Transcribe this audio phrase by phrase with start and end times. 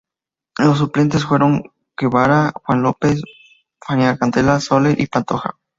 [0.57, 1.61] Los suplentes fueron
[1.95, 2.79] Guevara, J.
[2.79, 3.21] López,
[3.87, 4.17] F.
[4.17, 5.59] Candela, Soler y Pantoja.